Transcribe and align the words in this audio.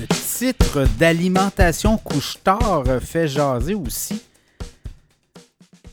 titre 0.00 0.86
d'alimentation 0.98 1.96
couche-tard 1.98 2.84
fait 3.00 3.28
jaser 3.28 3.74
aussi. 3.74 4.22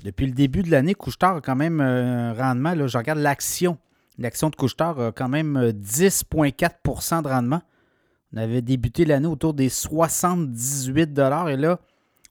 Depuis 0.03 0.25
le 0.25 0.33
début 0.33 0.63
de 0.63 0.71
l'année, 0.71 0.95
couche-tard 0.95 1.37
a 1.37 1.41
quand 1.41 1.55
même 1.55 1.79
un 1.79 2.33
rendement. 2.33 2.73
Là, 2.73 2.87
je 2.87 2.97
regarde 2.97 3.19
l'action. 3.19 3.77
L'action 4.17 4.49
de 4.49 4.55
couche-tard 4.55 4.99
a 4.99 5.11
quand 5.11 5.29
même 5.29 5.71
10,4% 5.71 7.21
de 7.21 7.27
rendement. 7.27 7.61
On 8.33 8.37
avait 8.37 8.61
débuté 8.61 9.05
l'année 9.05 9.27
autour 9.27 9.53
des 9.53 9.69
78 9.69 11.09
et 11.49 11.57
là, 11.57 11.79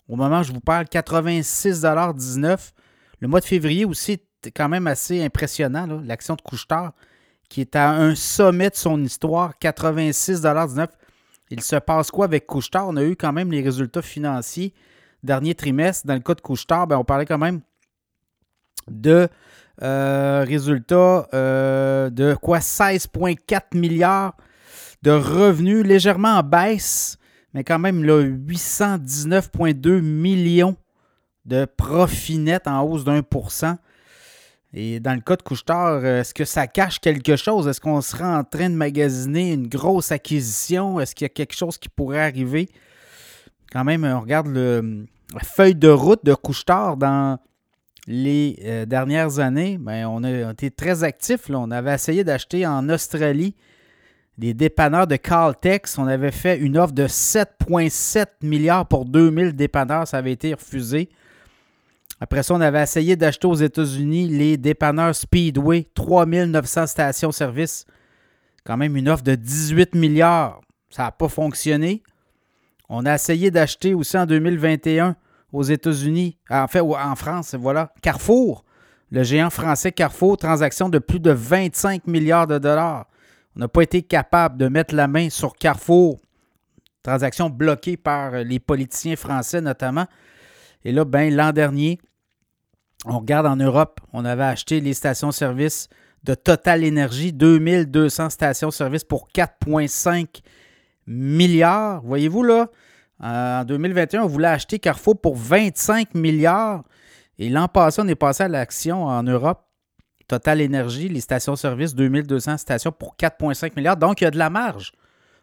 au 0.09 0.17
moment 0.17 0.41
où 0.41 0.43
je 0.43 0.53
vous 0.53 0.61
parle, 0.61 0.87
86,19 0.87 2.73
Le 3.21 3.29
mois 3.29 3.41
de 3.41 3.45
février 3.45 3.85
aussi 3.85 4.13
est 4.13 4.51
quand 4.51 4.69
même 4.69 4.87
assez 4.87 5.23
impressionnant. 5.23 5.87
L'action 6.05 6.35
de 6.35 6.43
couche-tard 6.43 6.93
qui 7.49 7.61
est 7.61 7.77
à 7.77 7.91
un 7.91 8.15
sommet 8.15 8.71
de 8.71 8.77
son 8.77 9.03
histoire, 9.03 9.55
86,19 9.61 10.87
Il 11.51 11.63
se 11.63 11.77
passe 11.77 12.11
quoi 12.11 12.27
avec 12.27 12.47
Couchetard? 12.47 12.89
On 12.89 12.97
a 12.97 13.05
eu 13.05 13.17
quand 13.17 13.33
même 13.33 13.51
les 13.51 13.61
résultats 13.61 14.03
financiers 14.03 14.73
dernier 15.23 15.55
trimestre. 15.55 16.07
Dans 16.07 16.15
le 16.15 16.21
cas 16.21 16.35
de 16.35 16.41
Couchetard, 16.41 16.87
ben, 16.87 16.97
on 16.99 17.05
parlait 17.05 17.27
quand 17.27 17.39
même 17.39 17.61
de 18.89 19.29
euh, 19.83 20.45
résultats 20.47 21.29
euh, 21.35 22.11
de 22.11 22.35
quoi? 22.35 22.59
16,4 22.59 23.77
milliards 23.77 24.37
de 25.03 25.11
revenus, 25.11 25.85
légèrement 25.85 26.37
en 26.37 26.43
baisse, 26.43 27.19
mais 27.55 27.65
quand 27.65 27.79
même 27.79 28.03
819,2 28.03 30.01
millions 30.01 30.77
de 31.47 31.65
profit 31.65 32.39
net 32.39 32.67
en 32.67 32.83
hausse 32.83 33.05
d'un 33.05 33.23
pour 33.23 33.51
cent. 33.51 33.77
Et 34.73 35.01
dans 35.01 35.15
le 35.15 35.21
cas 35.21 35.37
de 35.37 35.43
Couchetard, 35.43 36.01
euh, 36.05 36.21
est-ce 36.21 36.33
que 36.33 36.45
ça 36.45 36.67
cache 36.67 37.01
quelque 37.01 37.37
chose? 37.37 37.67
Est-ce 37.67 37.81
qu'on 37.81 38.01
sera 38.01 38.39
en 38.39 38.45
train 38.45 38.71
de 38.71 38.77
magasiner 38.77 39.53
une 39.53 39.67
grosse 39.67 40.13
acquisition? 40.13 41.01
Est-ce 41.01 41.15
qu'il 41.15 41.25
y 41.25 41.27
a 41.27 41.35
quelque 41.35 41.57
chose 41.57 41.77
qui 41.77 41.89
pourrait 41.89 42.21
arriver? 42.21 42.69
Quand 43.73 43.85
même, 43.85 44.05
on 44.05 44.21
regarde 44.21 44.49
la 44.49 45.41
feuille 45.43 45.75
de 45.75 45.89
route 45.89 46.25
de 46.25 46.35
Couchetard 46.35 46.97
dans 46.97 47.39
les 48.07 48.59
euh, 48.65 48.87
dernières 48.87 49.39
années. 49.41 49.79
Bien, 49.79 50.09
on 50.09 50.23
a 50.23 50.53
été 50.53 50.71
très 50.71 51.05
actifs. 51.05 51.51
On 51.51 51.71
avait 51.71 51.95
essayé 51.95 52.25
d'acheter 52.25 52.67
en 52.67 52.89
Australie 52.89 53.55
des 54.39 54.55
dépanneurs 54.55 55.07
de 55.07 55.17
Caltex. 55.17 55.99
On 55.99 56.07
avait 56.07 56.31
fait 56.31 56.59
une 56.59 56.79
offre 56.79 56.93
de 56.93 57.07
7,7 57.07 58.27
milliards 58.43 58.87
pour 58.87 59.05
2000 59.05 59.53
dépanneurs. 59.53 60.09
Ça 60.09 60.19
avait 60.19 60.33
été 60.33 60.55
refusé. 60.55 61.11
Après 62.21 62.43
ça, 62.43 62.55
on 62.55 62.61
avait 62.61 62.83
essayé 62.83 63.17
d'acheter 63.17 63.47
aux 63.47 63.55
États-Unis 63.55 64.29
les 64.29 64.59
dépanneurs 64.59 65.15
Speedway, 65.15 65.89
3900 65.95 66.87
stations-service. 66.87 67.87
Quand 68.65 68.77
même 68.77 68.95
une 68.97 69.09
offre 69.09 69.23
de 69.23 69.35
18 69.35 69.95
milliards. 69.95 70.61
Ça 70.91 71.05
n'a 71.05 71.13
pas 71.13 71.29
fonctionné. 71.29 72.03
On 72.91 73.07
a 73.07 73.15
essayé 73.15 73.51
d'acheter 73.51 73.95
aussi 73.95 74.19
en 74.19 74.27
2021 74.27 75.17
aux 75.53 75.63
États-Unis, 75.63 76.37
en 76.49 76.69
fait 76.69 76.81
en 76.81 77.17
France, 77.17 77.55
voilà, 77.55 77.93
Carrefour, 78.03 78.65
le 79.11 79.23
géant 79.23 79.51
français 79.51 79.93
Carrefour, 79.93 80.37
transaction 80.37 80.89
de 80.89 80.99
plus 80.99 81.21
de 81.21 81.31
25 81.31 82.07
milliards 82.07 82.47
de 82.47 82.59
dollars. 82.59 83.07
On 83.57 83.61
n'a 83.61 83.69
pas 83.69 83.83
été 83.83 84.03
capable 84.03 84.57
de 84.59 84.69
mettre 84.69 84.95
la 84.95 85.09
main 85.09 85.29
sur 85.31 85.57
Carrefour, 85.57 86.21
transaction 87.03 87.51
bloquée 87.51 87.97
par 87.97 88.33
les 88.45 88.61
politiciens 88.61 89.17
français 89.17 89.61
notamment. 89.61 90.07
Et 90.85 90.93
là, 90.93 91.05
ben, 91.05 91.35
l'an 91.35 91.53
dernier, 91.53 91.99
on 93.07 93.19
regarde 93.19 93.47
en 93.47 93.57
Europe, 93.57 94.01
on 94.13 94.25
avait 94.25 94.45
acheté 94.45 94.81
les 94.81 94.95
stations-service 94.95 95.89
de 96.25 96.35
Total 96.35 96.85
Energy, 96.85 97.33
2200 97.33 98.31
stations-service 98.31 99.05
pour 99.05 99.29
4,5 99.35 100.43
milliards. 101.07 102.03
Voyez-vous 102.03 102.43
là, 102.43 102.69
en 103.23 103.65
2021, 103.65 104.23
on 104.23 104.27
voulait 104.27 104.49
acheter 104.49 104.79
Carrefour 104.79 105.21
pour 105.21 105.37
25 105.37 106.15
milliards. 106.15 106.85
Et 107.39 107.49
l'an 107.49 107.69
passé, 107.69 108.03
on 108.03 108.09
est 108.09 108.15
passé 108.15 108.45
à 108.45 108.49
l'action 108.49 109.05
en 109.05 109.23
Europe. 109.23 109.63
Total 110.29 110.63
Energy, 110.63 111.09
les 111.09 111.21
stations-service, 111.21 111.95
2200 111.95 112.59
stations 112.59 112.93
pour 112.93 113.17
4,5 113.17 113.73
milliards. 113.77 113.97
Donc, 113.97 114.21
il 114.21 114.25
y 114.25 114.27
a 114.27 114.31
de 114.31 114.39
la 114.39 114.51
marge. 114.51 114.93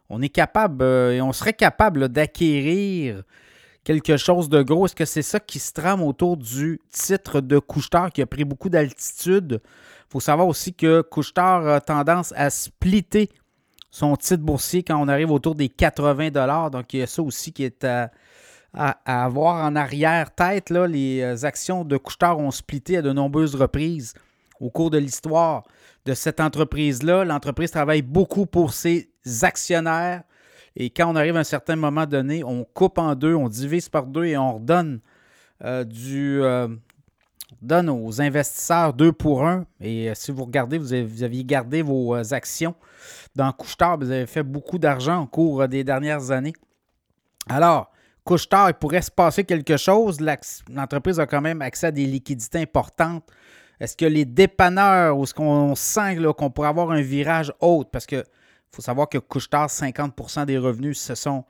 On 0.10 0.22
est 0.22 0.30
capable 0.30 0.84
euh, 0.84 1.12
et 1.12 1.22
on 1.22 1.34
serait 1.34 1.54
capable 1.54 2.08
d'acquérir 2.08 3.24
quelque 3.88 4.18
chose 4.18 4.50
de 4.50 4.62
gros. 4.64 4.86
Est-ce 4.86 4.96
que 4.96 5.06
c'est 5.06 5.22
ça 5.22 5.40
qui 5.40 5.60
se 5.60 5.72
trame 5.72 6.04
autour 6.04 6.36
du 6.36 6.82
titre 6.92 7.40
de 7.40 7.58
Couchetard 7.58 8.12
qui 8.12 8.22
a 8.22 8.26
pris 8.26 8.44
beaucoup 8.44 8.68
d'altitude? 8.68 9.62
Il 9.64 10.12
faut 10.12 10.20
savoir 10.20 10.50
aussi 10.50 10.74
que 10.74 11.00
Couchetard 11.00 11.66
a 11.66 11.80
tendance 11.80 12.34
à 12.36 12.50
splitter 12.50 13.30
son 13.90 14.18
titre 14.18 14.44
boursier 14.44 14.84
quand 14.84 15.02
on 15.02 15.08
arrive 15.08 15.32
autour 15.32 15.56
des 15.56 15.70
80 15.70 16.32
Donc, 16.70 16.94
il 16.94 17.00
y 17.00 17.02
a 17.02 17.08
ça 17.08 17.22
aussi 17.22 17.54
qui 17.54 17.64
est 17.64 17.86
à, 17.86 18.12
avoir 19.06 19.64
en 19.64 19.78
arrière-tête. 19.78 20.70
Les 20.70 21.22
euh, 21.22 21.46
actions 21.46 21.86
de 21.86 21.96
Couchetard 21.96 22.40
ont 22.40 22.52
splitté 22.52 22.98
à 22.98 23.02
de 23.02 23.14
nombreuses 23.14 23.56
reprises 23.56 24.16
au 24.60 24.70
cours 24.70 24.90
de 24.90 24.98
l'histoire 24.98 25.64
de 26.06 26.14
cette 26.14 26.42
entreprise-là. 26.42 27.24
L'entreprise 27.24 27.72
travaille 27.72 28.02
beaucoup 28.02 28.48
pour 28.48 28.74
ses 28.74 29.10
actionnaires. 29.44 30.24
Et 30.80 30.92
quand 30.92 31.12
on 31.12 31.16
arrive 31.16 31.36
à 31.36 31.40
un 31.40 31.44
certain 31.44 31.76
moment 31.76 32.06
donné, 32.06 32.44
on 32.44 32.64
coupe 32.64 33.00
en 33.00 33.16
deux, 33.16 33.34
on 33.34 33.50
divise 33.50 33.90
par 33.90 34.06
deux 34.06 34.26
et 34.26 34.38
on 34.38 34.54
redonne 34.54 35.00
euh, 35.64 35.84
du. 35.84 36.40
Euh, 36.42 36.68
donne 37.62 37.90
aux 37.90 38.22
investisseurs 38.22 38.94
deux 38.94 39.12
pour 39.12 39.48
un. 39.48 39.66
Et 39.82 40.12
euh, 40.12 40.14
si 40.14 40.32
vous 40.32 40.46
regardez, 40.46 40.78
vous, 40.78 40.94
aviez 40.94 41.44
gardé 41.44 41.82
vos 41.82 42.14
actions 42.32 42.76
dans 43.36 43.52
Couchetard, 43.52 43.98
vous 43.98 44.12
avez 44.12 44.28
fait 44.28 44.44
beaucoup 44.44 44.78
d'argent 44.78 45.24
au 45.24 45.26
cours 45.26 45.68
des 45.68 45.84
dernières 45.84 46.30
années. 46.30 46.54
Alors, 47.50 47.90
Couchetard, 48.24 48.70
il 48.70 48.76
pourrait 48.76 49.02
se 49.02 49.10
passer 49.10 49.46
quelque 49.46 49.78
chose. 49.78 50.20
L'entreprise 50.70 51.20
a 51.20 51.26
quand 51.26 51.42
même 51.42 51.64
accès 51.64 51.88
à 51.88 51.92
des 51.92 52.06
liquidités 52.06 52.60
importantes. 52.60 53.24
Est-ce 53.80 53.98
que 53.98 54.06
les 54.06 54.26
dépanneurs, 54.26 55.18
ou 55.18 55.24
est-ce 55.24 55.34
qu'on 55.34 55.74
sent 55.74 56.18
qu'on 56.38 56.52
pourrait 56.52 56.68
avoir 56.68 56.92
un 56.92 57.02
virage 57.02 57.52
haute? 57.62 57.90
Parce 57.92 58.06
que 58.06 58.24
il 58.72 58.76
faut 58.76 58.82
savoir 58.82 59.10
que 59.10 59.18
Couchetard, 59.18 59.68
50% 59.68 60.46
des 60.46 60.58
revenus, 60.58 61.00
ce 61.00 61.16
sont 61.16 61.46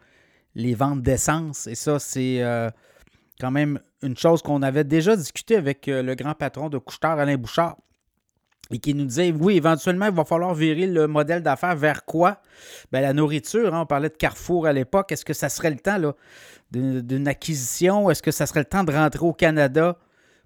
les 0.55 0.75
ventes 0.75 1.01
d'essence. 1.01 1.67
Et 1.67 1.75
ça, 1.75 2.00
c'est 2.00 2.41
euh, 2.41 2.69
quand 3.39 3.51
même 3.51 3.79
une 4.01 4.17
chose 4.17 4.41
qu'on 4.41 4.61
avait 4.61 4.83
déjà 4.83 5.16
discuté 5.16 5.55
avec 5.55 5.88
euh, 5.88 6.01
le 6.01 6.16
grand 6.16 6.33
patron 6.33 6.69
de 6.69 6.78
Couchetard, 6.78 7.19
Alain 7.19 7.38
Bouchard, 7.38 7.78
et 8.72 8.79
qui 8.79 8.94
nous 8.94 9.05
disait 9.05 9.31
oui, 9.31 9.57
éventuellement, 9.57 10.07
il 10.07 10.13
va 10.13 10.25
falloir 10.25 10.53
virer 10.53 10.88
le 10.88 11.07
modèle 11.07 11.41
d'affaires 11.41 11.75
vers 11.75 12.05
quoi? 12.05 12.41
Bien, 12.91 13.01
La 13.01 13.13
nourriture, 13.13 13.73
hein, 13.73 13.81
on 13.81 13.85
parlait 13.85 14.09
de 14.09 14.16
Carrefour 14.16 14.67
à 14.67 14.73
l'époque. 14.73 15.11
Est-ce 15.11 15.25
que 15.25 15.34
ça 15.34 15.49
serait 15.49 15.69
le 15.69 15.78
temps 15.78 16.13
d'une 16.72 17.28
acquisition? 17.28 18.09
Est-ce 18.09 18.22
que 18.22 18.31
ça 18.31 18.45
serait 18.45 18.61
le 18.61 18.66
temps 18.66 18.84
de 18.84 18.91
rentrer 18.91 19.25
au 19.25 19.34
Canada? 19.34 19.97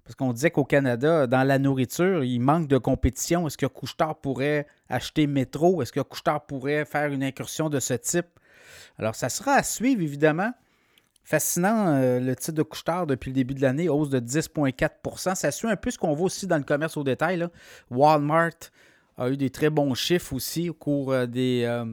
Parce 0.04 0.16
qu'on 0.16 0.32
disait 0.32 0.50
qu'au 0.50 0.64
Canada, 0.64 1.26
dans 1.26 1.44
la 1.44 1.58
nourriture, 1.58 2.24
il 2.24 2.40
manque 2.40 2.66
de 2.66 2.78
compétition. 2.78 3.46
Est-ce 3.46 3.56
que 3.56 3.66
Couchetard 3.66 4.16
pourrait 4.16 4.66
acheter 4.88 5.26
Métro? 5.26 5.80
Est-ce 5.80 5.92
que 5.92 6.00
Couchetard 6.00 6.44
pourrait 6.46 6.84
faire 6.84 7.12
une 7.12 7.22
incursion 7.22 7.70
de 7.70 7.78
ce 7.78 7.94
type? 7.94 8.26
Alors, 8.98 9.14
ça 9.14 9.28
sera 9.28 9.54
à 9.54 9.62
suivre, 9.62 10.02
évidemment. 10.02 10.52
Fascinant, 11.24 11.94
euh, 11.94 12.18
le 12.18 12.34
titre 12.34 12.56
de 12.56 12.64
Couchetard 12.64 13.06
depuis 13.06 13.30
le 13.30 13.34
début 13.34 13.54
de 13.54 13.62
l'année, 13.62 13.88
hausse 13.88 14.10
de 14.10 14.18
10,4% 14.18 15.36
Ça 15.36 15.52
suit 15.52 15.68
un 15.68 15.76
peu 15.76 15.92
ce 15.92 15.98
qu'on 15.98 16.14
voit 16.14 16.26
aussi 16.26 16.48
dans 16.48 16.58
le 16.58 16.64
commerce 16.64 16.96
au 16.96 17.04
détail. 17.04 17.46
Walmart 17.90 18.50
a 19.18 19.30
eu 19.30 19.36
des 19.36 19.50
très 19.50 19.70
bons 19.70 19.94
chiffres 19.94 20.32
aussi 20.32 20.68
au 20.68 20.74
cours 20.74 21.12
euh, 21.12 21.26
des 21.26 21.62
euh, 21.64 21.84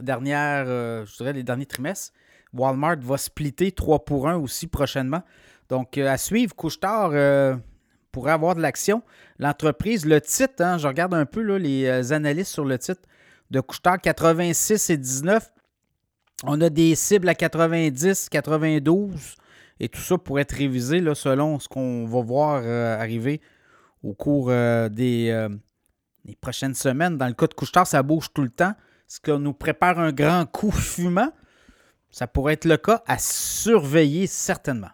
dernières, 0.00 0.66
je 0.66 1.16
dirais, 1.16 1.32
les 1.32 1.42
derniers 1.42 1.64
trimestres. 1.64 2.12
Walmart 2.52 2.98
va 3.00 3.16
splitter 3.16 3.72
3 3.72 4.04
pour 4.04 4.28
1 4.28 4.36
aussi 4.36 4.66
prochainement. 4.66 5.22
Donc, 5.68 5.98
euh, 5.98 6.08
à 6.08 6.18
suivre, 6.18 6.54
Couchetard 6.54 7.10
euh, 7.12 7.56
pourrait 8.12 8.32
avoir 8.32 8.54
de 8.54 8.60
l'action. 8.60 9.02
L'entreprise, 9.38 10.04
le 10.04 10.20
titre, 10.20 10.62
hein, 10.62 10.78
je 10.78 10.86
regarde 10.86 11.14
un 11.14 11.26
peu 11.26 11.40
les 11.56 11.86
euh, 11.86 12.12
analystes 12.12 12.52
sur 12.52 12.64
le 12.64 12.78
titre 12.78 13.02
de 13.50 13.60
Couchetard, 13.60 14.00
86 14.00 14.90
et 14.90 14.96
19. 14.96 15.52
On 16.44 16.60
a 16.60 16.68
des 16.68 16.94
cibles 16.94 17.28
à 17.28 17.34
90, 17.34 18.28
92. 18.28 19.36
Et 19.80 19.88
tout 19.88 20.00
ça 20.00 20.18
pourrait 20.18 20.42
être 20.42 20.52
révisé 20.52 21.02
selon 21.14 21.58
ce 21.58 21.68
qu'on 21.68 22.06
va 22.06 22.20
voir 22.20 22.64
arriver 23.00 23.40
au 24.02 24.14
cours 24.14 24.48
des, 24.48 25.48
prochaines 26.40 26.74
semaines. 26.74 27.18
Dans 27.18 27.26
le 27.26 27.32
cas 27.32 27.46
de 27.46 27.54
Couchetard, 27.54 27.86
ça 27.86 28.02
bouge 28.02 28.28
tout 28.32 28.42
le 28.42 28.50
temps. 28.50 28.74
Ce 29.08 29.20
qu'on 29.20 29.38
nous 29.38 29.52
prépare 29.52 29.98
un 29.98 30.12
grand 30.12 30.46
coup 30.50 30.70
fumant, 30.70 31.32
ça 32.10 32.26
pourrait 32.26 32.54
être 32.54 32.66
le 32.66 32.76
cas 32.76 33.02
à 33.06 33.18
surveiller 33.18 34.26
certainement. 34.26 34.90